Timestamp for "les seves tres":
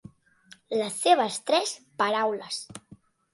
0.79-1.75